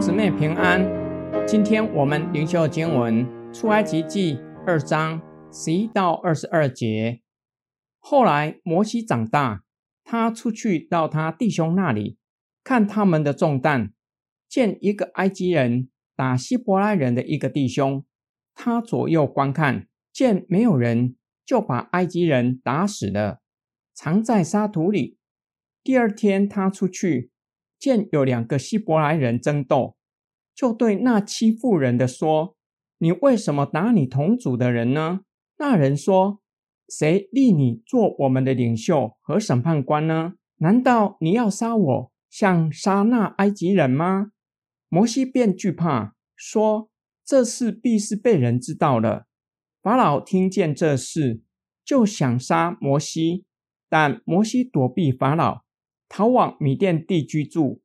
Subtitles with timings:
[0.00, 0.82] 姊妹平安。
[1.46, 5.20] 今天我们灵修经文出埃及记二章
[5.52, 7.20] 十一到二十二节。
[7.98, 9.62] 后来摩西长大，
[10.02, 12.16] 他出去到他弟兄那里，
[12.64, 13.92] 看他们的重担，
[14.48, 18.02] 见一个埃及人打希伯来人的一个弟兄，
[18.54, 23.42] 他左右观看，见没有人，就把埃及人打死了，
[23.92, 25.18] 藏在沙土里。
[25.84, 27.30] 第二天他出去。
[27.80, 29.96] 见有两个希伯来人争斗，
[30.54, 32.54] 就对那欺负人的说
[32.98, 35.20] ：“你为什么打你同族的人呢？”
[35.58, 36.40] 那人说
[36.88, 40.34] ：“谁立你做我们的领袖和审判官呢？
[40.58, 44.32] 难道你要杀我，像杀那埃及人吗？”
[44.90, 46.90] 摩西便惧怕，说
[47.24, 49.24] ：“这事必是被人知道了。”
[49.80, 51.40] 法老听见这事，
[51.82, 53.46] 就想杀摩西，
[53.88, 55.62] 但摩西躲避法老。
[56.10, 57.80] 逃往米甸地居住。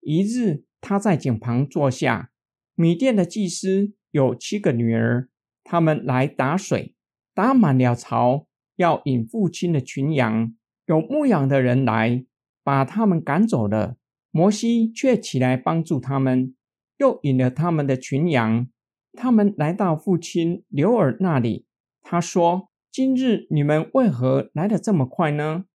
[0.00, 2.30] 一日，他在井旁坐下。
[2.74, 5.28] 米甸的祭司有七个女儿，
[5.62, 6.94] 他们来打水，
[7.34, 8.46] 打满了槽，
[8.76, 10.54] 要引父亲的群羊。
[10.86, 12.24] 有牧羊的人来，
[12.64, 13.96] 把他们赶走了。
[14.30, 16.54] 摩西却起来帮助他们，
[16.96, 18.66] 又引了他们的群羊。
[19.12, 21.66] 他们来到父亲刘尔那里，
[22.02, 25.66] 他说：“今日你们为何来得这么快呢？”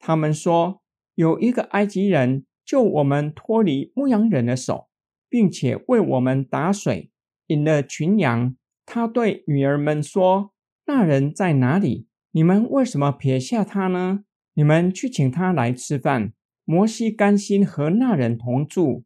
[0.00, 0.81] 他们说。
[1.22, 4.88] 有一个埃及人救我们脱离牧羊人的手，
[5.28, 7.12] 并且为我们打水，
[7.46, 8.56] 引了群羊。
[8.84, 10.52] 他对女儿们说
[10.86, 12.08] ：“那人在哪里？
[12.32, 14.24] 你们为什么撇下他呢？
[14.54, 16.32] 你们去请他来吃饭。”
[16.66, 19.04] 摩西甘心和那人同住。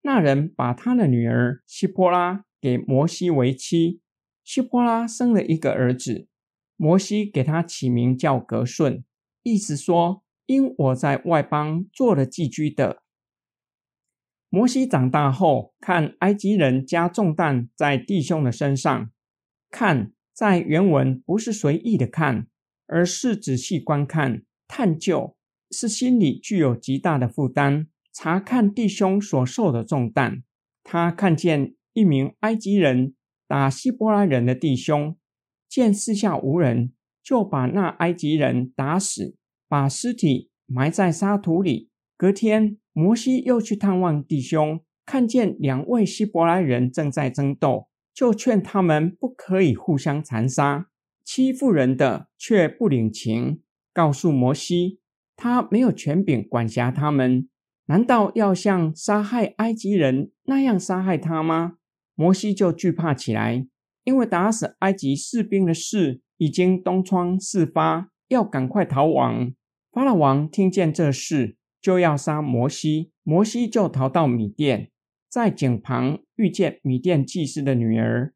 [0.00, 4.00] 那人把他的女儿希波拉给摩西为妻。
[4.42, 6.28] 希波拉生了一个儿子，
[6.76, 9.04] 摩西给他起名叫格顺，
[9.42, 10.22] 意思说。
[10.48, 13.02] 因我在外邦做了寄居的。
[14.48, 19.10] 摩西长大后，看埃及人加重担在弟兄的身上。
[19.70, 22.46] 看，在原文不是随意的看，
[22.86, 25.36] 而是仔细观看、探究，
[25.70, 30.42] 是心里具有极大的负担，查看弟兄所受的重担。
[30.82, 33.14] 他看见一名埃及人
[33.46, 35.18] 打希伯来人的弟兄，
[35.68, 39.36] 见四下无人，就把那埃及人打死。
[39.70, 41.90] 把尸体埋在沙土里。
[42.16, 50.88] 隔天，摩西又去探望弟兄，看见两位希伯来人正在争斗，就劝他们不可以互相残杀。
[51.24, 53.62] 欺负人的却不领情，
[53.92, 55.00] 告诉摩西，
[55.36, 57.48] 他没有权柄管辖他们。
[57.86, 61.74] 难道要像杀害埃及人那样杀害他吗？
[62.14, 63.66] 摩西就惧怕起来，
[64.04, 69.52] 因为打死埃及士兵的事已经东窗事发，要赶快逃亡。
[69.90, 73.10] 法老王听见这事，就要杀摩西。
[73.22, 74.90] 摩西就逃到米店，
[75.28, 78.34] 在井旁遇见米店祭司的女儿，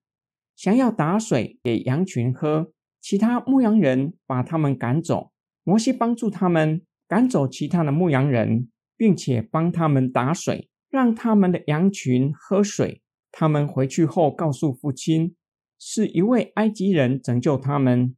[0.57, 2.73] 想要打水给羊群喝。
[3.01, 5.33] 其他牧羊人把他们赶走。
[5.63, 13.03] 摩西帮助他们赶走其他的牧羊人，并且帮他们打水，让他们的羊群喝水。
[13.31, 15.37] 他们回去后告诉父亲，
[15.79, 18.17] 是一位埃及人拯救他们。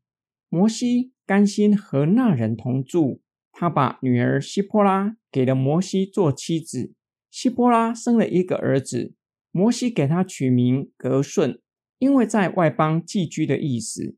[0.49, 3.21] 摩西甘心和那人同住。
[3.57, 6.93] 他把女儿希波拉给了摩西做妻子，
[7.31, 9.15] 希波拉生了一个儿子，
[9.53, 11.61] 摩西给他取名格顺，
[12.01, 14.17] 因为在外邦寄居的意思。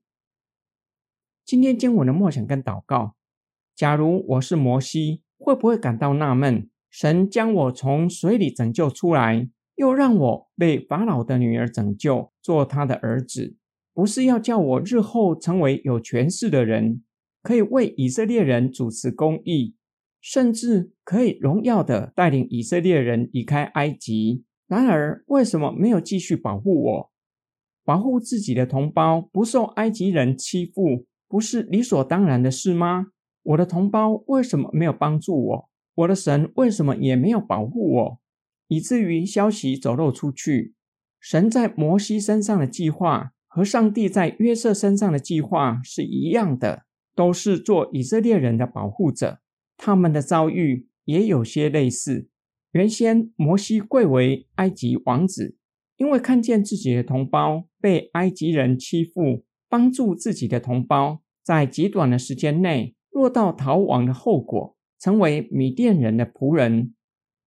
[1.45, 3.15] 今天经文的梦想跟祷告：
[3.75, 6.71] 假如我是摩西，会不会感到纳闷？
[6.89, 13.55] 神将我从水里拯救出来，又让我被法老的女儿拯救，做他的儿子，
[13.93, 17.03] 不是要叫我日后成为有权势的人？
[17.47, 19.77] 可以为以色列人主持公义，
[20.21, 24.43] 甚至可以荣耀的带领以色列人离开埃及。
[24.67, 27.11] 然而，为什么没有继续保护我，
[27.85, 33.13] 保护自己的同胞不受埃及人欺负，不是理所当然的事吗？
[33.45, 35.69] 我的同胞为什么没有帮助我？
[35.95, 38.21] 我的神为什么也没有保护我？
[38.67, 40.75] 以至于消息走漏出去，
[41.21, 46.83] 神在摩西身上的计划和上帝在约瑟身上的计划是一样的。
[47.17, 49.41] 都是做以色列人的保护者，
[49.77, 52.29] 他们的遭遇也有些类似。
[52.73, 55.57] 原先摩西贵为埃及王子，
[55.97, 66.93] 因为看见自己的同胞被埃及人欺负，帮助自己的同胞，在极短的时间内落到逃亡的后果，成为米甸人的仆人。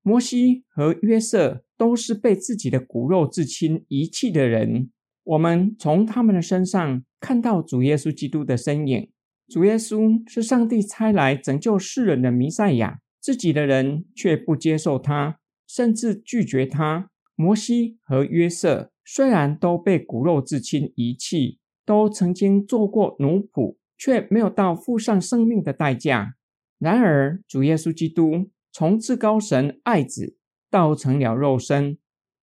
[0.02, 4.90] 摩西和约瑟都是被自己的骨肉至亲遗弃的人。
[5.24, 9.12] 我们从他们的身上看到主耶稣基督的身影。
[9.50, 17.10] 主耶稣是上帝差来拯救世人的弥赛亚，自己的人却不接受他，甚至拒绝他。
[17.36, 26.36] 摩西和约瑟虽然都被骨肉至亲遗弃，都曾经做过奴仆，却没有到付上生命的代价。
[26.78, 30.38] 然而，主耶稣基督从至高神爱子，
[30.70, 31.98] 到成了肉身，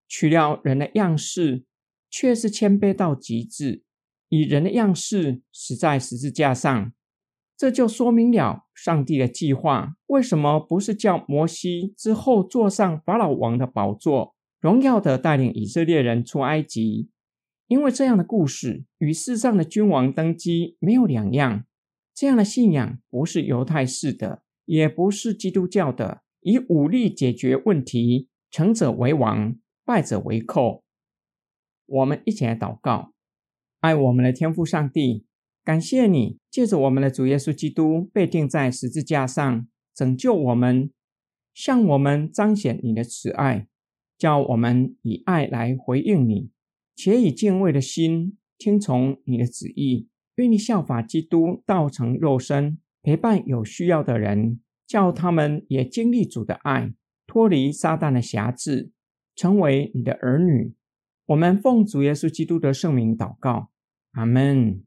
[0.08, 1.64] 取了人的样式，
[2.10, 3.84] 却是谦卑到极致，
[4.28, 6.93] 以人的样式死在十字架上。
[7.56, 14.34] 这就说明了上帝的计划为什么不是叫摩西之后坐上法老王的宝座？
[14.61, 17.08] 荣耀的带领以色列人出埃及，
[17.69, 21.64] 因为这样的故事与世上的君王登基没有两样。
[22.14, 30.82] 这样的信仰不是犹太式的，也不是基督教的，以武力解决问题，成者为王，败者为寇。
[31.84, 33.12] 我们一起来祷告：
[33.81, 35.25] 爱我们的天父上帝，
[35.64, 40.90] 感谢你借着我们的主耶稣基督被钉在十字架上，拯救我们，
[41.55, 43.69] 向我们彰显你的慈爱。
[44.19, 46.49] 叫我们以爱来回应你，
[46.94, 56.94] 且以敬畏的心听从你的旨意，愿你效法基督，道成肉身，陪伴有需要的人，叫他们也经历主的爱，
[57.26, 58.90] 脱离撒旦的辖制，
[59.34, 60.73] 成为你的儿女。
[61.26, 63.70] 我们奉主耶稣基督的圣名祷告，
[64.12, 64.81] 阿门。